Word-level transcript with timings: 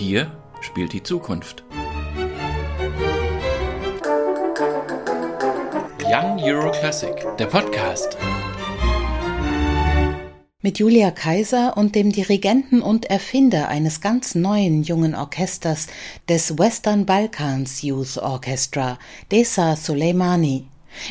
Hier 0.00 0.32
spielt 0.62 0.94
die 0.94 1.02
Zukunft. 1.02 1.62
Young 6.02 6.38
Euro 6.42 6.70
Classic, 6.70 7.14
der 7.38 7.44
Podcast. 7.44 8.16
Mit 10.62 10.78
Julia 10.78 11.10
Kaiser 11.10 11.76
und 11.76 11.94
dem 11.94 12.12
Dirigenten 12.12 12.80
und 12.80 13.10
Erfinder 13.10 13.68
eines 13.68 14.00
ganz 14.00 14.34
neuen 14.34 14.84
jungen 14.84 15.14
Orchesters 15.14 15.88
des 16.30 16.58
Western 16.58 17.04
Balkans 17.04 17.82
Youth 17.82 18.16
Orchestra, 18.16 18.98
Desa 19.30 19.76
Soleimani. 19.76 20.64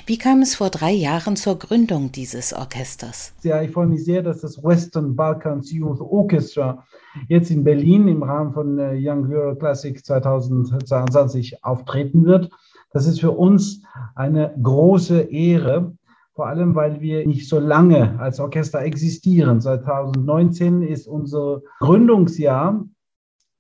Wie 0.06 0.18
kam 0.18 0.42
es 0.42 0.56
vor 0.56 0.70
drei 0.70 0.92
Jahren 0.92 1.36
zur 1.36 1.58
Gründung 1.58 2.12
dieses 2.12 2.54
Orchesters? 2.54 3.34
Ja, 3.44 3.62
ich 3.62 3.72
freue 3.72 3.88
mich 3.88 4.04
sehr, 4.04 4.22
dass 4.22 4.42
das 4.42 4.64
Western 4.64 5.16
Balkans 5.16 5.72
Youth 5.72 6.02
Orchestra 6.02 6.86
jetzt 7.28 7.52
in 7.52 7.64
Berlin 7.64 8.08
im 8.08 8.24
Rahmen 8.24 8.54
von 8.54 8.78
äh, 8.78 8.98
Young 8.98 9.32
Euro 9.32 9.56
Classic 9.56 10.04
2022 10.04 11.64
auftreten 11.64 12.26
wird. 12.26 12.50
Das 12.92 13.06
ist 13.06 13.20
für 13.20 13.32
uns 13.32 13.84
eine 14.16 14.56
große 14.62 15.22
Ehre, 15.22 15.94
vor 16.34 16.48
allem 16.48 16.76
weil 16.76 17.02
wir 17.02 17.26
nicht 17.28 17.48
so 17.48 17.60
lange 17.60 18.20
als 18.20 18.40
Orchester 18.40 18.82
existieren. 18.82 19.62
2019 19.62 20.82
ist 20.82 21.08
unser 21.08 21.62
Gründungsjahr. 21.80 22.86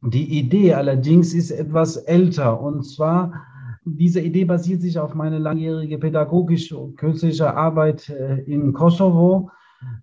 Die 0.02 0.40
Idee 0.40 0.74
allerdings 0.74 1.34
ist 1.34 1.52
etwas 1.52 1.98
älter 1.98 2.62
und 2.62 2.84
zwar 2.84 3.34
diese 3.86 4.22
Idee 4.22 4.46
basiert 4.46 4.82
sich 4.82 5.00
auf 5.00 5.14
meine 5.14 5.38
langjährige 5.38 5.98
pädagogische 5.98 6.78
und 6.78 6.98
künstlerische 6.98 7.56
Arbeit 7.56 8.10
äh, 8.10 8.42
in 8.42 8.74
Kosovo, 8.74 9.52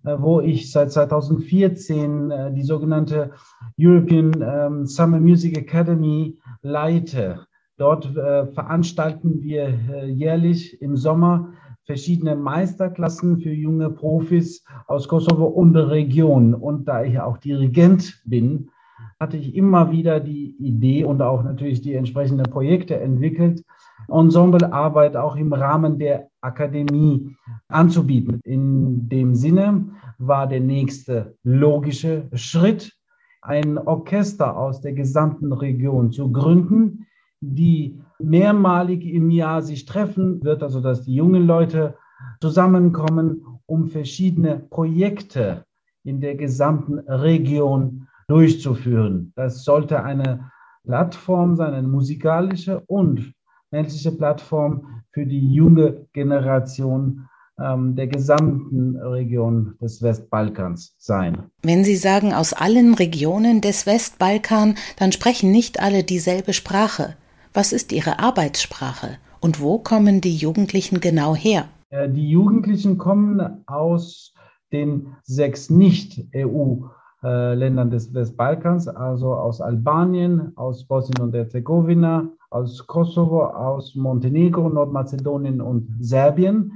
äh, 0.03 0.15
wo 0.17 0.41
ich 0.41 0.71
seit 0.71 0.91
2014 0.91 2.31
äh, 2.31 2.53
die 2.53 2.63
sogenannte 2.63 3.31
European 3.79 4.33
ähm, 4.41 4.85
Summer 4.85 5.19
Music 5.19 5.57
Academy 5.57 6.37
leite. 6.61 7.45
Dort 7.79 8.07
veranstalten 8.07 9.43
wir 9.43 9.69
jährlich 10.07 10.81
im 10.81 10.97
Sommer 10.97 11.53
verschiedene 11.83 12.35
Meisterklassen 12.35 13.37
für 13.37 13.51
junge 13.51 13.91
Profis 13.91 14.63
aus 14.87 15.07
Kosovo 15.07 15.45
und 15.45 15.73
der 15.73 15.91
Region. 15.91 16.55
Und 16.55 16.87
da 16.87 17.03
ich 17.03 17.19
auch 17.19 17.37
Dirigent 17.37 18.19
bin, 18.25 18.71
hatte 19.19 19.37
ich 19.37 19.55
immer 19.55 19.91
wieder 19.91 20.19
die 20.19 20.55
Idee 20.59 21.03
und 21.03 21.21
auch 21.21 21.43
natürlich 21.43 21.81
die 21.81 21.95
entsprechenden 21.95 22.45
Projekte 22.51 22.99
entwickelt, 22.99 23.63
Ensemblearbeit 24.09 25.15
auch 25.15 25.35
im 25.35 25.51
Rahmen 25.53 25.97
der 25.97 26.29
Akademie 26.41 27.35
anzubieten. 27.67 28.39
In 28.43 29.09
dem 29.09 29.33
Sinne 29.33 29.85
war 30.19 30.47
der 30.47 30.61
nächste 30.61 31.35
logische 31.43 32.27
Schritt, 32.33 32.93
ein 33.41 33.77
Orchester 33.77 34.57
aus 34.57 34.81
der 34.81 34.93
gesamten 34.93 35.51
Region 35.53 36.11
zu 36.11 36.31
gründen, 36.31 37.07
die 37.39 37.99
mehrmalig 38.19 39.05
im 39.05 39.29
Jahr 39.29 39.61
sich 39.61 39.85
treffen 39.85 40.43
wird, 40.43 40.63
also 40.63 40.81
dass 40.81 41.03
die 41.03 41.15
jungen 41.15 41.45
Leute 41.45 41.95
zusammenkommen, 42.41 43.45
um 43.65 43.87
verschiedene 43.87 44.59
Projekte 44.59 45.65
in 46.03 46.19
der 46.19 46.35
gesamten 46.35 46.99
Region 46.99 48.06
durchzuführen. 48.27 49.33
Das 49.35 49.63
sollte 49.63 50.03
eine 50.03 50.51
Plattform 50.83 51.55
sein, 51.55 51.73
eine 51.73 51.87
musikalische 51.87 52.81
und 52.87 53.33
menschliche 53.71 54.11
Plattform 54.11 55.01
für 55.11 55.25
die 55.25 55.53
junge 55.53 56.07
Generation 56.13 57.27
ähm, 57.59 57.95
der 57.95 58.07
gesamten 58.07 58.95
Region 58.97 59.75
des 59.81 60.01
Westbalkans 60.01 60.95
sein. 60.97 61.43
Wenn 61.63 61.83
Sie 61.83 61.95
sagen 61.95 62.33
aus 62.33 62.53
allen 62.53 62.93
Regionen 62.93 63.61
des 63.61 63.85
Westbalkan, 63.85 64.75
dann 64.97 65.11
sprechen 65.11 65.51
nicht 65.51 65.81
alle 65.81 66.03
dieselbe 66.03 66.53
Sprache. 66.53 67.15
Was 67.53 67.73
ist 67.73 67.91
Ihre 67.91 68.19
Arbeitssprache 68.19 69.17
und 69.39 69.59
wo 69.59 69.79
kommen 69.79 70.21
die 70.21 70.35
Jugendlichen 70.35 70.99
genau 70.99 71.35
her? 71.35 71.67
Äh, 71.89 72.09
die 72.09 72.29
Jugendlichen 72.29 72.97
kommen 72.97 73.63
aus 73.65 74.33
den 74.71 75.15
sechs 75.23 75.69
Nicht-EU-Ländern 75.69 76.91
des 77.23 78.13
Westbalkans, 78.13 78.87
also 78.87 79.33
aus 79.33 79.59
Albanien, 79.59 80.51
aus 80.55 80.85
Bosnien 80.85 81.21
und 81.21 81.33
Herzegowina, 81.33 82.29
aus 82.49 82.85
Kosovo, 82.85 83.43
aus 83.43 83.95
Montenegro, 83.95 84.69
Nordmazedonien 84.69 85.61
und 85.61 85.87
Serbien. 85.99 86.73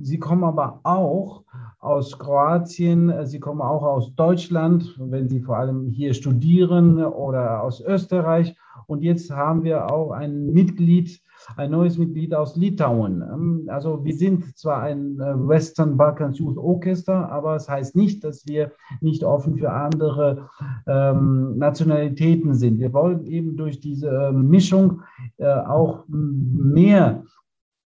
Sie 0.00 0.18
kommen 0.18 0.44
aber 0.44 0.80
auch 0.84 1.44
aus 1.78 2.18
Kroatien, 2.18 3.12
sie 3.26 3.40
kommen 3.40 3.60
auch 3.60 3.82
aus 3.82 4.14
Deutschland, 4.14 4.96
wenn 4.98 5.28
sie 5.28 5.42
vor 5.42 5.58
allem 5.58 5.88
hier 5.88 6.14
studieren 6.14 7.04
oder 7.04 7.62
aus 7.62 7.80
Österreich. 7.80 8.56
Und 8.86 9.02
jetzt 9.02 9.30
haben 9.30 9.64
wir 9.64 9.92
auch 9.92 10.12
ein 10.12 10.46
Mitglied, 10.46 11.21
ein 11.56 11.70
neues 11.70 11.98
Mitglied 11.98 12.34
aus 12.34 12.56
Litauen. 12.56 13.68
Also 13.68 14.04
wir 14.04 14.14
sind 14.14 14.56
zwar 14.56 14.82
ein 14.82 15.18
äh, 15.20 15.48
Western 15.48 15.96
Balkans 15.96 16.38
Youth 16.38 16.56
Orchester, 16.56 17.30
aber 17.30 17.56
es 17.56 17.68
heißt 17.68 17.96
nicht, 17.96 18.24
dass 18.24 18.46
wir 18.46 18.72
nicht 19.00 19.24
offen 19.24 19.56
für 19.56 19.72
andere 19.72 20.48
ähm, 20.86 21.58
Nationalitäten 21.58 22.54
sind. 22.54 22.78
Wir 22.78 22.92
wollen 22.92 23.24
eben 23.26 23.56
durch 23.56 23.80
diese 23.80 24.08
ähm, 24.08 24.48
Mischung 24.48 25.02
äh, 25.38 25.46
auch 25.46 26.04
mehr 26.08 27.24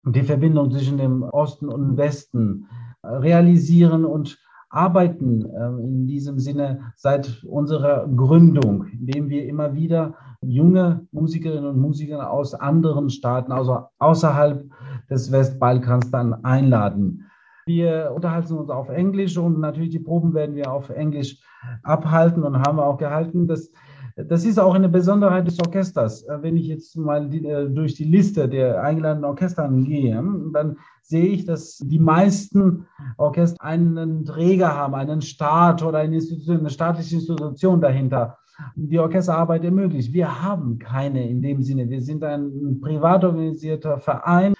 die 0.05 0.23
Verbindung 0.23 0.71
zwischen 0.71 0.97
dem 0.97 1.23
Osten 1.23 1.67
und 1.67 1.97
Westen 1.97 2.67
äh, 3.01 3.07
realisieren 3.07 4.05
und 4.05 4.37
arbeiten 4.69 5.45
äh, 5.45 5.67
in 5.83 6.05
diesem 6.05 6.39
Sinne 6.39 6.91
seit 6.95 7.43
unserer 7.45 8.07
Gründung, 8.07 8.87
indem 8.87 9.29
wir 9.29 9.47
immer 9.47 9.73
wieder 9.73 10.15
junge 10.47 11.07
Musikerinnen 11.11 11.65
und 11.65 11.79
Musiker 11.79 12.31
aus 12.31 12.53
anderen 12.53 13.09
Staaten, 13.09 13.51
also 13.51 13.85
außerhalb 13.99 14.69
des 15.09 15.31
Westbalkans 15.31 16.11
dann 16.11 16.33
einladen. 16.45 17.23
Wir 17.65 18.11
unterhalten 18.15 18.53
uns 18.53 18.69
auf 18.69 18.89
Englisch 18.89 19.37
und 19.37 19.59
natürlich 19.59 19.89
die 19.89 19.99
Proben 19.99 20.33
werden 20.33 20.55
wir 20.55 20.71
auf 20.71 20.89
Englisch 20.89 21.41
abhalten 21.83 22.43
und 22.43 22.59
haben 22.59 22.79
auch 22.79 22.97
gehalten. 22.97 23.47
Das 23.47 23.71
das 24.15 24.45
ist 24.45 24.59
auch 24.59 24.73
eine 24.73 24.87
Besonderheit 24.87 25.45
des 25.45 25.59
Orchesters. 25.59 26.23
Äh, 26.23 26.41
wenn 26.41 26.55
ich 26.55 26.67
jetzt 26.67 26.95
mal 26.95 27.27
die, 27.29 27.45
äh, 27.45 27.69
durch 27.69 27.95
die 27.95 28.05
Liste 28.05 28.47
der 28.47 28.81
eingeladenen 28.81 29.25
Orchester 29.25 29.67
gehe, 29.69 30.23
dann 30.53 30.77
sehe 31.01 31.27
ich, 31.27 31.45
dass 31.45 31.77
die 31.79 31.99
meisten 31.99 32.87
Orchester 33.17 33.61
einen 33.61 34.23
Träger 34.23 34.73
haben, 34.73 34.95
einen 34.95 35.21
Staat 35.21 35.83
oder 35.83 35.99
eine, 35.99 36.19
eine 36.47 36.69
staatliche 36.69 37.15
Institution 37.15 37.81
dahinter 37.81 38.37
die 38.75 38.99
Orchesterarbeit 38.99 39.63
ermöglicht. 39.63 40.13
Wir 40.13 40.41
haben 40.43 40.79
keine 40.79 41.27
in 41.29 41.41
dem 41.41 41.61
Sinne. 41.61 41.89
Wir 41.89 42.01
sind 42.01 42.23
ein 42.23 42.79
privat 42.81 43.23
organisierter 43.23 43.99
Verein 43.99 44.53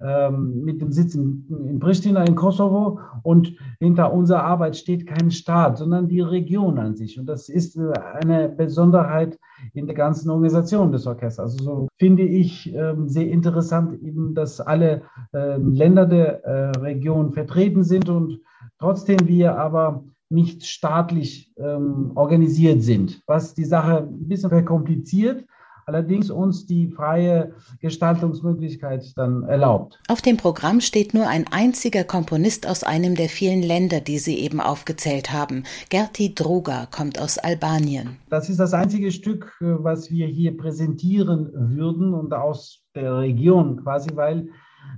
ähm, 0.00 0.64
mit 0.64 0.80
dem 0.80 0.92
Sitz 0.92 1.14
in, 1.14 1.44
in 1.68 1.78
Pristina 1.78 2.24
in 2.24 2.34
Kosovo 2.34 3.00
und 3.22 3.54
hinter 3.78 4.12
unserer 4.12 4.44
Arbeit 4.44 4.76
steht 4.76 5.06
kein 5.06 5.30
Staat, 5.30 5.78
sondern 5.78 6.08
die 6.08 6.20
Region 6.20 6.78
an 6.78 6.96
sich. 6.96 7.18
Und 7.18 7.26
das 7.26 7.48
ist 7.48 7.76
äh, 7.76 7.92
eine 8.22 8.48
Besonderheit 8.48 9.38
in 9.74 9.86
der 9.86 9.94
ganzen 9.94 10.30
Organisation 10.30 10.92
des 10.92 11.06
Orchesters. 11.06 11.52
Also 11.52 11.64
so 11.64 11.88
finde 11.98 12.22
ich 12.22 12.74
ähm, 12.74 13.08
sehr 13.08 13.28
interessant, 13.28 14.02
eben, 14.02 14.34
dass 14.34 14.60
alle 14.60 15.02
äh, 15.32 15.56
Länder 15.56 16.06
der 16.06 16.44
äh, 16.44 16.70
Region 16.78 17.32
vertreten 17.32 17.84
sind 17.84 18.08
und 18.08 18.40
trotzdem 18.78 19.26
wir 19.26 19.56
aber 19.56 20.04
nicht 20.32 20.66
staatlich 20.66 21.52
ähm, 21.56 22.12
organisiert 22.14 22.82
sind, 22.82 23.22
was 23.26 23.54
die 23.54 23.64
Sache 23.64 23.98
ein 23.98 24.28
bisschen 24.28 24.50
verkompliziert 24.50 25.44
allerdings 25.86 26.30
uns 26.30 26.66
die 26.66 26.88
freie 26.88 27.54
Gestaltungsmöglichkeit 27.80 29.12
dann 29.16 29.42
erlaubt. 29.44 30.00
Auf 30.08 30.22
dem 30.22 30.36
Programm 30.36 30.80
steht 30.80 31.14
nur 31.14 31.28
ein 31.28 31.46
einziger 31.50 32.04
Komponist 32.04 32.66
aus 32.66 32.84
einem 32.84 33.14
der 33.14 33.28
vielen 33.28 33.62
Länder, 33.62 34.00
die 34.00 34.18
Sie 34.18 34.38
eben 34.38 34.60
aufgezählt 34.60 35.32
haben. 35.32 35.64
Gerti 35.90 36.34
Droga 36.34 36.86
kommt 36.86 37.20
aus 37.20 37.38
Albanien. 37.38 38.16
Das 38.30 38.48
ist 38.48 38.60
das 38.60 38.74
einzige 38.74 39.10
Stück, 39.10 39.56
äh, 39.60 39.64
was 39.64 40.10
wir 40.10 40.26
hier 40.26 40.56
präsentieren 40.56 41.50
würden 41.54 42.14
und 42.14 42.32
aus 42.32 42.82
der 42.94 43.18
Region 43.18 43.82
quasi, 43.82 44.10
weil 44.14 44.48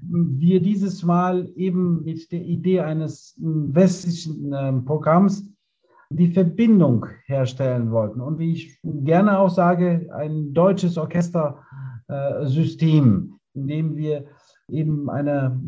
wir 0.03 0.61
dieses 0.61 1.03
Mal 1.03 1.51
eben 1.57 2.05
mit 2.05 2.31
der 2.33 2.43
Idee 2.43 2.81
eines 2.81 3.35
westlichen 3.39 4.53
ähm, 4.55 4.85
Programms 4.85 5.51
die 6.11 6.29
Verbindung 6.29 7.07
herstellen 7.27 7.91
wollten. 7.91 8.21
Und 8.21 8.39
wie 8.39 8.53
ich 8.53 8.79
gerne 8.85 9.39
auch 9.39 9.49
sage, 9.51 10.11
ein 10.15 10.53
deutsches 10.53 10.99
Orchestersystem, 10.99 13.39
in 13.55 13.67
dem 13.67 13.97
wir 13.97 14.27
eben 14.69 15.09
eine 15.11 15.61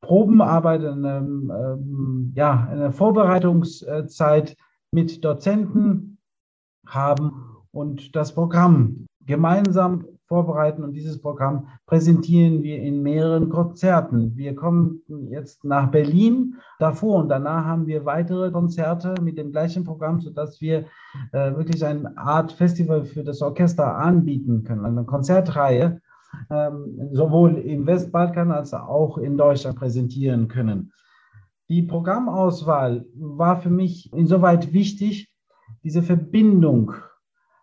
Probenarbeit, 0.00 0.84
eine, 0.84 1.18
ähm, 1.18 2.32
ja, 2.34 2.66
eine 2.68 2.90
Vorbereitungszeit 2.92 4.56
mit 4.90 5.24
Dozenten 5.24 6.18
haben 6.86 7.30
und 7.70 8.16
das 8.16 8.34
Programm 8.34 9.06
gemeinsam 9.26 10.04
vorbereiten 10.32 10.82
und 10.82 10.94
dieses 10.94 11.20
Programm 11.20 11.68
präsentieren 11.84 12.62
wir 12.62 12.78
in 12.78 13.02
mehreren 13.02 13.50
Konzerten. 13.50 14.34
Wir 14.34 14.54
kommen 14.54 15.02
jetzt 15.28 15.62
nach 15.62 15.90
Berlin. 15.90 16.56
Davor 16.78 17.20
und 17.20 17.28
danach 17.28 17.66
haben 17.66 17.86
wir 17.86 18.06
weitere 18.06 18.50
Konzerte 18.50 19.14
mit 19.20 19.36
dem 19.36 19.52
gleichen 19.52 19.84
Programm, 19.84 20.20
sodass 20.20 20.58
wir 20.62 20.86
äh, 21.32 21.54
wirklich 21.54 21.84
eine 21.84 22.16
Art 22.16 22.50
Festival 22.50 23.04
für 23.04 23.24
das 23.24 23.42
Orchester 23.42 23.96
anbieten 23.96 24.64
können, 24.64 24.86
eine 24.86 25.04
Konzertreihe, 25.04 26.00
ähm, 26.48 27.10
sowohl 27.12 27.58
im 27.58 27.86
Westbalkan 27.86 28.52
als 28.52 28.72
auch 28.72 29.18
in 29.18 29.36
Deutschland 29.36 29.76
präsentieren 29.76 30.48
können. 30.48 30.92
Die 31.68 31.82
Programmauswahl 31.82 33.04
war 33.14 33.60
für 33.60 33.70
mich 33.70 34.10
insoweit 34.14 34.72
wichtig, 34.72 35.30
diese 35.84 36.02
Verbindung 36.02 36.94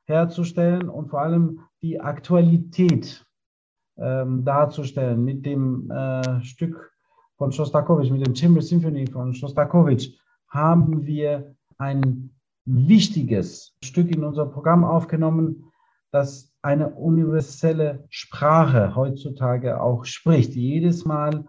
herzustellen 0.10 0.90
und 0.90 1.10
vor 1.10 1.22
allem 1.22 1.62
die 1.82 2.02
Aktualität 2.02 3.26
ähm, 3.98 4.44
darzustellen 4.44 5.24
mit 5.24 5.46
dem 5.46 5.90
äh, 5.92 6.42
Stück 6.44 6.92
von 7.38 7.52
Shostakovich, 7.52 8.12
mit 8.12 8.26
dem 8.26 8.36
Chamber 8.36 8.62
Symphony 8.62 9.08
von 9.08 9.34
Shostakovich, 9.34 10.20
haben 10.50 11.06
wir 11.06 11.56
ein 11.78 12.32
wichtiges 12.66 13.76
Stück 13.84 14.14
in 14.14 14.24
unser 14.24 14.46
Programm 14.46 14.84
aufgenommen, 14.84 15.72
das 16.12 16.52
eine 16.62 16.90
universelle 16.90 18.06
Sprache 18.10 18.96
heutzutage 18.96 19.80
auch 19.82 20.06
spricht. 20.06 20.54
Jedes 20.56 21.06
Mal, 21.06 21.46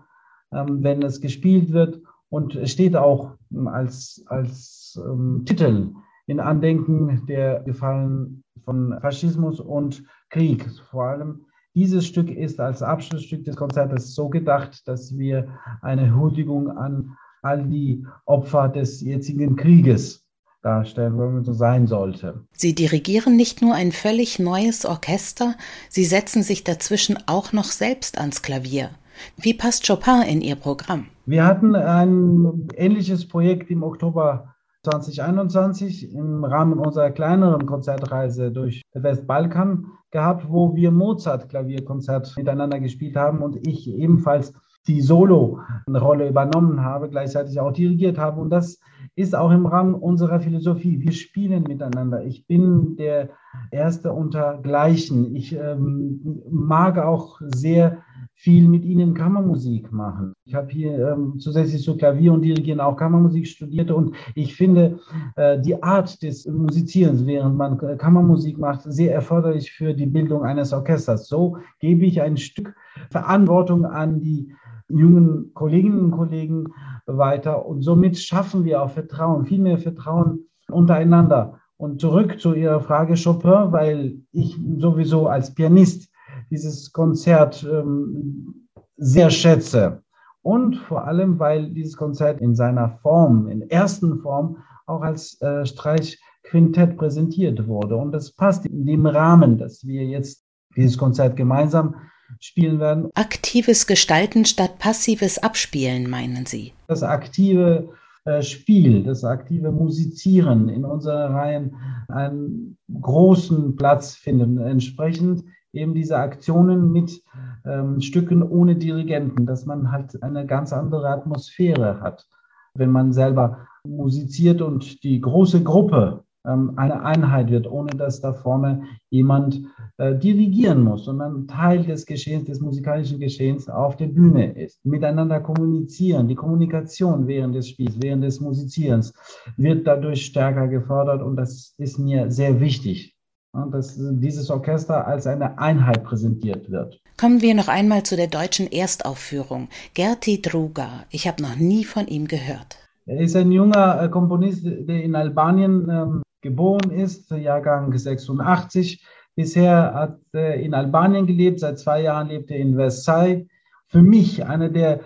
ähm, 0.52 0.82
wenn 0.82 1.02
es 1.02 1.20
gespielt 1.20 1.72
wird 1.72 2.00
und 2.28 2.54
es 2.54 2.72
steht 2.72 2.94
auch 2.94 3.36
als, 3.66 4.22
als 4.26 5.00
ähm, 5.04 5.44
Titel 5.46 5.94
in 6.30 6.38
Andenken 6.38 7.26
der 7.26 7.58
Gefallen 7.64 8.44
von 8.64 8.96
Faschismus 9.00 9.58
und 9.58 10.04
Krieg. 10.28 10.64
Vor 10.88 11.06
allem 11.06 11.46
dieses 11.74 12.06
Stück 12.06 12.30
ist 12.30 12.60
als 12.60 12.82
Abschlussstück 12.82 13.44
des 13.44 13.56
Konzertes 13.56 14.14
so 14.14 14.28
gedacht, 14.28 14.86
dass 14.86 15.18
wir 15.18 15.48
eine 15.82 16.14
Huldigung 16.14 16.70
an 16.70 17.16
all 17.42 17.66
die 17.66 18.06
Opfer 18.26 18.68
des 18.68 19.00
jetzigen 19.00 19.56
Krieges 19.56 20.24
darstellen, 20.62 21.18
wenn 21.18 21.42
so 21.42 21.52
sein 21.52 21.88
sollte. 21.88 22.44
Sie 22.52 22.76
dirigieren 22.76 23.34
nicht 23.34 23.60
nur 23.60 23.74
ein 23.74 23.90
völlig 23.90 24.38
neues 24.38 24.86
Orchester, 24.86 25.56
Sie 25.88 26.04
setzen 26.04 26.44
sich 26.44 26.62
dazwischen 26.62 27.18
auch 27.26 27.52
noch 27.52 27.64
selbst 27.64 28.18
ans 28.18 28.42
Klavier. 28.42 28.90
Wie 29.36 29.54
passt 29.54 29.84
Chopin 29.84 30.22
in 30.28 30.42
Ihr 30.42 30.56
Programm? 30.56 31.06
Wir 31.26 31.44
hatten 31.44 31.74
ein 31.74 32.68
ähnliches 32.76 33.26
Projekt 33.26 33.68
im 33.68 33.82
Oktober 33.82 34.54
2021 34.82 36.14
im 36.14 36.44
Rahmen 36.44 36.78
unserer 36.78 37.10
kleineren 37.10 37.66
Konzertreise 37.66 38.50
durch 38.50 38.82
Westbalkan 38.94 39.86
gehabt, 40.10 40.48
wo 40.48 40.74
wir 40.74 40.90
Mozart-Klavierkonzert 40.90 42.34
miteinander 42.36 42.80
gespielt 42.80 43.16
haben 43.16 43.42
und 43.42 43.66
ich 43.66 43.88
ebenfalls 43.88 44.54
die 44.86 45.02
Solo-Rolle 45.02 46.28
übernommen 46.28 46.82
habe, 46.82 47.10
gleichzeitig 47.10 47.60
auch 47.60 47.72
dirigiert 47.72 48.18
habe. 48.18 48.40
Und 48.40 48.50
das 48.50 48.80
ist 49.14 49.36
auch 49.36 49.50
im 49.50 49.66
Rahmen 49.66 49.94
unserer 49.94 50.40
Philosophie. 50.40 51.00
Wir 51.00 51.12
spielen 51.12 51.64
miteinander. 51.64 52.24
Ich 52.24 52.46
bin 52.46 52.96
der 52.96 53.30
Erste 53.70 54.12
unter 54.12 54.58
Gleichen. 54.58 55.36
Ich 55.36 55.54
ähm, 55.54 56.42
mag 56.50 56.98
auch 56.98 57.40
sehr 57.42 57.98
viel 58.34 58.68
mit 58.68 58.84
ihnen 58.84 59.14
Kammermusik 59.14 59.92
machen. 59.92 60.32
Ich 60.44 60.54
habe 60.54 60.70
hier 60.70 61.12
ähm, 61.12 61.38
zusätzlich 61.38 61.82
zu 61.82 61.96
Klavier 61.96 62.32
und 62.32 62.42
Dirigieren 62.42 62.80
auch 62.80 62.96
Kammermusik 62.96 63.46
studiert 63.46 63.90
und 63.90 64.14
ich 64.34 64.54
finde 64.54 64.98
äh, 65.36 65.60
die 65.60 65.82
Art 65.82 66.22
des 66.22 66.46
Musizierens, 66.46 67.26
während 67.26 67.56
man 67.56 67.78
Kammermusik 67.98 68.58
macht, 68.58 68.82
sehr 68.84 69.14
erforderlich 69.14 69.72
für 69.72 69.94
die 69.94 70.06
Bildung 70.06 70.42
eines 70.42 70.72
Orchesters. 70.72 71.28
So 71.28 71.58
gebe 71.80 72.04
ich 72.06 72.22
ein 72.22 72.36
Stück 72.36 72.74
Verantwortung 73.10 73.84
an 73.84 74.20
die 74.20 74.52
jungen 74.88 75.52
Kolleginnen 75.54 76.00
und 76.00 76.10
Kollegen 76.10 76.68
weiter 77.06 77.66
und 77.66 77.82
somit 77.82 78.18
schaffen 78.18 78.64
wir 78.64 78.82
auch 78.82 78.90
Vertrauen, 78.90 79.44
viel 79.44 79.60
mehr 79.60 79.78
Vertrauen 79.78 80.46
untereinander. 80.70 81.60
Und 81.76 81.98
zurück 82.00 82.38
zu 82.38 82.52
Ihrer 82.52 82.80
Frage 82.80 83.14
Chopin, 83.14 83.72
weil 83.72 84.18
ich 84.32 84.58
sowieso 84.76 85.28
als 85.28 85.54
Pianist 85.54 86.09
dieses 86.50 86.92
Konzert 86.92 87.66
ähm, 87.70 88.68
sehr 88.96 89.30
schätze. 89.30 90.02
Und 90.42 90.76
vor 90.76 91.06
allem, 91.06 91.38
weil 91.38 91.70
dieses 91.70 91.96
Konzert 91.96 92.40
in 92.40 92.54
seiner 92.54 92.98
Form, 93.02 93.48
in 93.48 93.68
ersten 93.70 94.20
Form, 94.20 94.58
auch 94.86 95.02
als 95.02 95.40
äh, 95.40 95.64
Streichquintett 95.66 96.96
präsentiert 96.96 97.66
wurde. 97.68 97.96
Und 97.96 98.12
das 98.12 98.32
passt 98.32 98.66
in 98.66 98.86
dem 98.86 99.06
Rahmen, 99.06 99.58
dass 99.58 99.86
wir 99.86 100.04
jetzt 100.04 100.44
dieses 100.76 100.96
Konzert 100.96 101.36
gemeinsam 101.36 101.94
spielen 102.38 102.78
werden. 102.80 103.10
Aktives 103.14 103.86
Gestalten 103.86 104.44
statt 104.44 104.78
passives 104.78 105.38
Abspielen, 105.38 106.08
meinen 106.08 106.46
Sie? 106.46 106.72
Das 106.86 107.02
aktive 107.02 107.90
äh, 108.24 108.42
Spiel, 108.42 109.02
das 109.02 109.24
aktive 109.24 109.72
Musizieren 109.72 110.68
in 110.68 110.84
unseren 110.84 111.32
Reihen 111.32 111.76
einen 112.08 112.78
großen 113.00 113.76
Platz 113.76 114.14
finden. 114.14 114.58
Entsprechend 114.58 115.44
eben 115.72 115.94
diese 115.94 116.18
Aktionen 116.18 116.92
mit 116.92 117.22
ähm, 117.64 118.00
Stücken 118.00 118.42
ohne 118.42 118.76
Dirigenten, 118.76 119.46
dass 119.46 119.66
man 119.66 119.92
halt 119.92 120.22
eine 120.22 120.46
ganz 120.46 120.72
andere 120.72 121.08
Atmosphäre 121.08 122.00
hat, 122.00 122.26
wenn 122.74 122.90
man 122.90 123.12
selber 123.12 123.66
musiziert 123.84 124.60
und 124.62 125.02
die 125.04 125.20
große 125.20 125.62
Gruppe 125.62 126.24
ähm, 126.46 126.72
eine 126.76 127.02
Einheit 127.04 127.50
wird, 127.50 127.70
ohne 127.70 127.90
dass 127.90 128.20
da 128.20 128.32
vorne 128.32 128.84
jemand 129.10 129.62
äh, 129.98 130.14
dirigieren 130.16 130.82
muss, 130.82 131.04
sondern 131.04 131.46
Teil 131.46 131.84
des 131.84 132.06
Geschehens, 132.06 132.44
des 132.44 132.60
musikalischen 132.60 133.20
Geschehens 133.20 133.68
auf 133.68 133.96
der 133.96 134.06
Bühne 134.08 134.52
ist. 134.52 134.84
Miteinander 134.84 135.40
kommunizieren, 135.40 136.28
die 136.28 136.34
Kommunikation 136.34 137.26
während 137.26 137.54
des 137.54 137.68
Spiels, 137.68 137.96
während 138.00 138.24
des 138.24 138.40
Musizierens 138.40 139.12
wird 139.56 139.86
dadurch 139.86 140.24
stärker 140.24 140.68
gefördert 140.68 141.22
und 141.22 141.36
das 141.36 141.74
ist 141.78 141.98
mir 141.98 142.30
sehr 142.30 142.60
wichtig 142.60 143.16
dass 143.52 143.96
dieses 143.98 144.50
Orchester 144.50 145.06
als 145.06 145.26
eine 145.26 145.58
Einheit 145.58 146.04
präsentiert 146.04 146.70
wird. 146.70 147.00
Kommen 147.18 147.42
wir 147.42 147.54
noch 147.54 147.68
einmal 147.68 148.04
zu 148.04 148.16
der 148.16 148.28
deutschen 148.28 148.70
Erstaufführung. 148.70 149.68
Gerti 149.94 150.40
Druga, 150.40 151.04
ich 151.10 151.26
habe 151.26 151.42
noch 151.42 151.56
nie 151.56 151.84
von 151.84 152.06
ihm 152.06 152.28
gehört. 152.28 152.78
Er 153.06 153.20
ist 153.20 153.34
ein 153.34 153.50
junger 153.50 154.02
äh, 154.02 154.08
Komponist, 154.08 154.64
der 154.64 155.02
in 155.02 155.14
Albanien 155.16 155.88
ähm, 155.90 156.22
geboren 156.42 156.90
ist, 156.90 157.30
Jahrgang 157.30 157.96
86. 157.96 159.04
Bisher 159.34 159.94
hat 159.94 160.18
er 160.32 160.54
in 160.54 160.74
Albanien 160.74 161.26
gelebt, 161.26 161.60
seit 161.60 161.78
zwei 161.78 162.02
Jahren 162.02 162.28
lebt 162.28 162.50
er 162.50 162.58
in 162.58 162.76
Versailles. 162.76 163.46
Für 163.88 164.02
mich 164.02 164.46
einer 164.46 164.68
der 164.68 165.00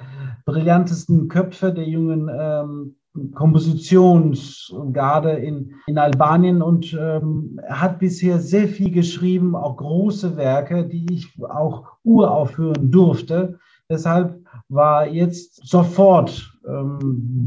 brillantesten 0.44 1.28
Köpfe 1.28 1.72
der 1.72 1.88
jungen 1.88 2.30
ähm, 2.32 2.96
Kompositionsgarde 3.34 5.30
in, 5.30 5.74
in 5.86 5.98
Albanien 5.98 6.62
und 6.62 6.96
ähm, 6.98 7.60
hat 7.68 8.00
bisher 8.00 8.40
sehr 8.40 8.66
viel 8.66 8.90
geschrieben, 8.90 9.54
auch 9.54 9.76
große 9.76 10.36
Werke, 10.36 10.84
die 10.84 11.06
ich 11.12 11.40
auch 11.42 11.84
uraufführen 12.02 12.90
durfte. 12.90 13.60
Deshalb 13.88 14.40
war 14.68 15.06
jetzt 15.06 15.64
sofort 15.66 16.58
ähm, 16.66 16.98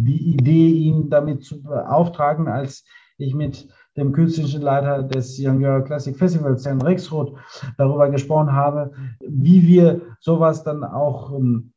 die 0.05 0.35
Idee, 0.35 0.69
ihn 0.69 1.09
damit 1.09 1.43
zu 1.43 1.61
beauftragen, 1.61 2.47
als 2.47 2.85
ich 3.17 3.33
mit 3.33 3.67
dem 3.97 4.13
künstlerischen 4.13 4.61
Leiter 4.61 5.03
des 5.03 5.37
Young 5.39 5.59
Girl 5.59 5.83
Classic 5.83 6.15
Festivals, 6.15 6.65
Herrn 6.65 6.81
Rexroth, 6.81 7.33
darüber 7.77 8.09
gesprochen 8.09 8.53
habe, 8.53 8.91
wie 9.19 9.67
wir 9.67 10.01
sowas 10.19 10.63
dann 10.63 10.83
auch 10.83 11.33
ähm, 11.33 11.73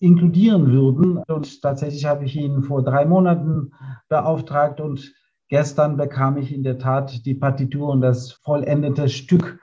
inkludieren 0.00 0.72
würden. 0.72 1.18
Und 1.18 1.62
tatsächlich 1.62 2.06
habe 2.06 2.24
ich 2.24 2.36
ihn 2.36 2.62
vor 2.62 2.82
drei 2.82 3.04
Monaten 3.04 3.72
beauftragt 4.08 4.80
und 4.80 5.14
gestern 5.48 5.96
bekam 5.96 6.36
ich 6.38 6.52
in 6.52 6.62
der 6.62 6.78
Tat 6.78 7.24
die 7.24 7.34
Partitur 7.34 7.90
und 7.90 8.00
das 8.00 8.32
vollendete 8.32 9.08
Stück 9.08 9.60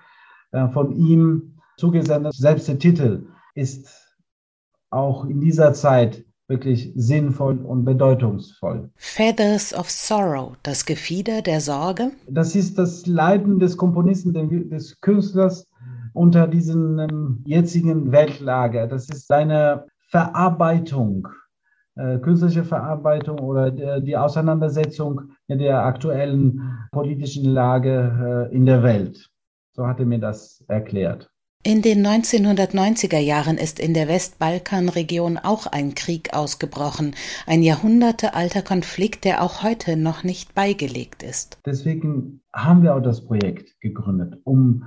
äh, 0.51 0.67
von 0.69 0.91
ihm 0.95 1.59
zugesendet. 1.77 2.33
Selbst 2.33 2.67
der 2.67 2.79
Titel 2.79 3.27
ist 3.55 4.15
auch 4.89 5.25
in 5.25 5.41
dieser 5.41 5.73
Zeit 5.73 6.23
wirklich 6.47 6.93
sinnvoll 6.95 7.57
und 7.57 7.83
bedeutungsvoll. 7.83 8.89
Feathers 8.95 9.73
of 9.73 9.89
Sorrow, 9.89 10.55
das 10.63 10.85
Gefieder 10.85 11.41
der 11.41 11.59
Sorge? 11.59 12.11
Das 12.29 12.55
ist 12.55 12.77
das 12.77 13.05
Leiden 13.05 13.59
des 13.59 13.75
Komponisten, 13.75 14.33
des 14.69 14.99
Künstlers 15.01 15.67
unter 16.13 16.47
diesen 16.47 17.43
jetzigen 17.45 18.11
Weltlage. 18.11 18.87
Das 18.87 19.09
ist 19.09 19.27
seine 19.27 19.85
Verarbeitung, 20.07 21.27
äh, 21.95 22.17
künstliche 22.19 22.63
Verarbeitung 22.63 23.39
oder 23.39 23.71
der, 23.71 23.99
die 24.01 24.17
Auseinandersetzung 24.17 25.31
mit 25.47 25.59
der 25.59 25.83
aktuellen 25.83 26.87
politischen 26.91 27.45
Lage 27.45 28.49
äh, 28.51 28.55
in 28.55 28.65
der 28.65 28.83
Welt. 28.83 29.29
So 29.73 29.85
hat 29.85 29.99
er 29.99 30.05
mir 30.05 30.19
das 30.19 30.63
erklärt. 30.67 31.29
In 31.63 31.81
den 31.81 32.05
1990er 32.05 33.17
Jahren 33.17 33.57
ist 33.57 33.79
in 33.79 33.93
der 33.93 34.07
Westbalkanregion 34.07 35.37
auch 35.37 35.67
ein 35.67 35.95
Krieg 35.95 36.33
ausgebrochen, 36.33 37.13
ein 37.45 37.61
jahrhundertealter 37.61 38.61
Konflikt, 38.61 39.25
der 39.25 39.41
auch 39.41 39.63
heute 39.63 39.97
noch 39.97 40.23
nicht 40.23 40.55
beigelegt 40.55 41.23
ist. 41.23 41.59
Deswegen 41.65 42.41
haben 42.53 42.83
wir 42.83 42.95
auch 42.95 43.01
das 43.01 43.25
Projekt 43.25 43.75
gegründet, 43.81 44.39
um 44.45 44.85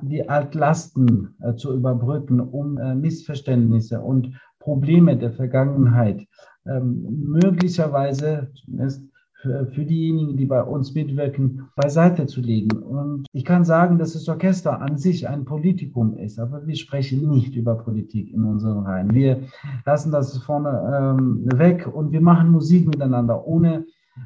die 0.00 0.28
Altlasten 0.28 1.36
äh, 1.42 1.54
zu 1.54 1.74
überbrücken, 1.74 2.40
um 2.40 2.78
äh, 2.78 2.94
Missverständnisse 2.94 4.00
und 4.00 4.34
Probleme 4.62 5.16
der 5.16 5.32
Vergangenheit 5.32 6.26
ähm, 6.66 7.06
möglicherweise 7.28 8.50
zumindest 8.54 9.04
für, 9.42 9.84
diejenigen, 9.84 10.36
die 10.36 10.46
bei 10.46 10.62
uns 10.62 10.94
mitwirken, 10.94 11.68
beiseite 11.74 12.26
zu 12.26 12.40
legen. 12.40 12.78
Und 12.78 13.26
ich 13.32 13.44
kann 13.44 13.64
sagen, 13.64 13.98
dass 13.98 14.12
das 14.12 14.28
Orchester 14.28 14.80
an 14.80 14.98
sich 14.98 15.28
ein 15.28 15.44
Politikum 15.44 16.16
ist, 16.16 16.38
aber 16.38 16.64
wir 16.66 16.76
sprechen 16.76 17.28
nicht 17.28 17.56
über 17.56 17.74
Politik 17.74 18.32
in 18.32 18.44
unseren 18.44 18.86
Reihen. 18.86 19.12
Wir 19.12 19.40
lassen 19.84 20.12
das 20.12 20.38
vorne 20.38 21.16
ähm, 21.18 21.48
weg 21.58 21.88
und 21.92 22.12
wir 22.12 22.20
machen 22.20 22.50
Musik 22.50 22.86
miteinander, 22.86 23.44
ohne 23.44 23.84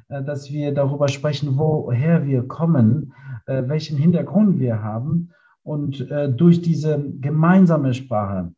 äh, 0.08 0.22
dass 0.22 0.50
wir 0.50 0.74
darüber 0.74 1.08
sprechen, 1.08 1.56
woher 1.56 2.26
wir 2.26 2.46
kommen, 2.46 3.14
äh, 3.46 3.62
welchen 3.66 3.96
Hintergrund 3.96 4.58
wir 4.60 4.82
haben. 4.82 5.30
Und 5.62 6.10
äh, 6.10 6.30
durch 6.30 6.60
diese 6.60 7.02
gemeinsame 7.20 7.94
Sprache 7.94 8.52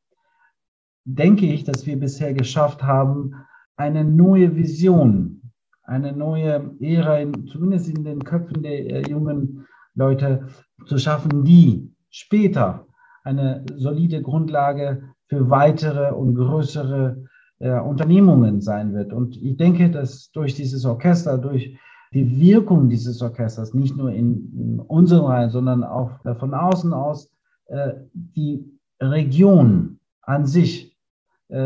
denke 1.09 1.47
ich, 1.47 1.65
dass 1.65 1.87
wir 1.87 1.99
bisher 1.99 2.35
geschafft 2.35 2.83
haben, 2.83 3.35
eine 3.77 4.05
neue 4.05 4.57
Vision, 4.57 5.53
eine 5.83 6.12
neue 6.12 6.77
Ära, 6.81 7.19
in, 7.19 7.47
zumindest 7.47 7.88
in 7.88 8.05
den 8.05 8.23
Köpfen 8.23 8.62
der 8.62 8.87
äh, 8.87 9.11
jungen 9.11 9.67
Leute 9.95 10.49
zu 10.87 10.99
schaffen, 10.99 11.45
die 11.45 11.95
später 12.11 12.87
eine 13.25 13.65
solide 13.77 14.21
Grundlage 14.21 15.03
für 15.29 15.49
weitere 15.49 16.12
und 16.12 16.35
größere 16.35 17.25
äh, 17.59 17.81
Unternehmungen 17.81 18.61
sein 18.61 18.93
wird. 18.93 19.12
Und 19.12 19.37
ich 19.37 19.57
denke, 19.57 19.91
dass 19.91 20.31
durch 20.33 20.55
dieses 20.55 20.85
Orchester, 20.85 21.38
durch 21.38 21.79
die 22.12 22.38
Wirkung 22.38 22.88
dieses 22.91 23.23
Orchesters, 23.23 23.73
nicht 23.73 23.97
nur 23.97 24.11
in, 24.11 24.53
in 24.55 24.81
unseren 24.81 25.25
Reihen, 25.25 25.50
sondern 25.50 25.85
auch 25.85 26.25
äh, 26.27 26.35
von 26.35 26.53
außen 26.53 26.93
aus, 26.93 27.31
äh, 27.67 27.95
die 28.12 28.65
Region 29.00 30.00
an 30.23 30.45
sich 30.45 30.88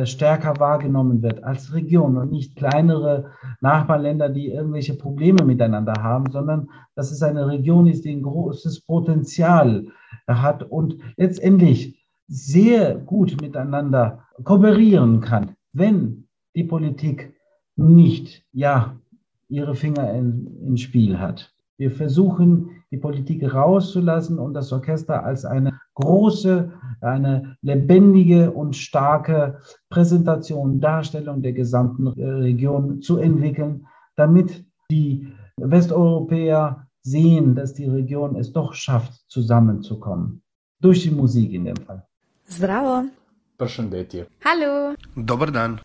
stärker 0.04 0.60
wahrgenommen 0.60 1.22
wird 1.22 1.42
als 1.42 1.74
Region 1.74 2.16
und 2.16 2.30
nicht 2.30 2.54
kleinere 2.54 3.32
Nachbarländer, 3.60 4.28
die 4.28 4.48
irgendwelche 4.48 4.94
Probleme 4.94 5.44
miteinander 5.44 5.94
haben, 6.00 6.30
sondern 6.30 6.68
dass 6.94 7.10
es 7.10 7.22
eine 7.22 7.48
Region 7.48 7.88
ist, 7.88 8.04
die 8.04 8.12
ein 8.12 8.22
großes 8.22 8.82
Potenzial 8.82 9.86
hat 10.28 10.62
und 10.62 10.98
letztendlich 11.16 12.06
sehr 12.28 12.94
gut 12.94 13.40
miteinander 13.40 14.24
kooperieren 14.44 15.20
kann, 15.20 15.56
wenn 15.72 16.28
die 16.54 16.64
Politik 16.64 17.34
nicht, 17.76 18.44
ja, 18.52 18.96
ihre 19.48 19.74
Finger 19.74 20.12
ins 20.12 20.80
Spiel 20.80 21.18
hat. 21.18 21.52
Wir 21.76 21.90
versuchen, 21.90 22.70
die 22.90 22.98
Politik 22.98 23.52
rauszulassen 23.52 24.38
und 24.38 24.54
das 24.54 24.72
Orchester 24.72 25.24
als 25.24 25.44
eine 25.44 25.72
große, 25.94 26.72
eine 27.02 27.56
lebendige 27.62 28.50
und 28.50 28.76
starke 28.76 29.58
Präsentation, 29.90 30.80
Darstellung 30.80 31.42
der 31.42 31.52
gesamten 31.52 32.06
äh, 32.18 32.28
Region 32.28 33.02
zu 33.02 33.18
entwickeln, 33.18 33.86
damit 34.16 34.64
die 34.90 35.26
Westeuropäer 35.56 36.86
sehen, 37.02 37.54
dass 37.54 37.74
die 37.74 37.86
Region 37.86 38.36
es 38.36 38.52
doch 38.52 38.74
schafft, 38.74 39.12
zusammenzukommen. 39.28 40.42
Durch 40.80 41.02
die 41.02 41.10
Musik 41.10 41.52
in 41.52 41.64
dem 41.64 41.76
Fall. 41.76 42.06
Zdravo. 42.44 43.04
Hallo. 44.44 44.94
Dobar 45.14 45.50
dan. 45.52 45.80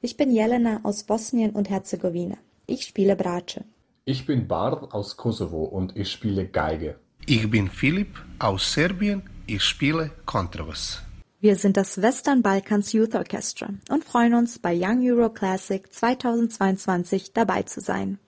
Ich 0.00 0.16
bin 0.16 0.30
Jelena 0.30 0.80
aus 0.84 1.02
Bosnien 1.02 1.50
und 1.50 1.68
Herzegowina. 1.68 2.36
Ich 2.66 2.82
spiele 2.84 3.16
Bratsche. 3.16 3.64
Ich 4.04 4.24
bin 4.24 4.46
Bart 4.46 4.94
aus 4.94 5.16
Kosovo 5.16 5.64
und 5.64 5.96
ich 5.96 6.12
spiele 6.12 6.46
Geige. 6.46 6.96
Ich 7.26 7.50
bin 7.50 7.68
Filip 7.68 8.14
aus 8.38 8.72
Serbien. 8.72 9.22
Ich 9.48 9.62
spiele 9.62 10.10
Kontrabass. 10.24 11.02
Wir 11.38 11.54
sind 11.54 11.76
das 11.76 12.02
Western 12.02 12.42
Balkans 12.42 12.92
Youth 12.92 13.14
Orchestra 13.14 13.68
und 13.88 14.04
freuen 14.04 14.34
uns, 14.34 14.58
bei 14.58 14.74
Young 14.76 15.08
Euro 15.08 15.30
Classic 15.30 15.80
2022 15.88 17.32
dabei 17.32 17.62
zu 17.62 17.80
sein. 17.80 18.18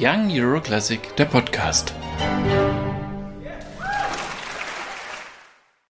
Young 0.00 0.28
Euro 0.32 0.60
Classic, 0.60 1.00
der 1.16 1.26
Podcast. 1.26 1.94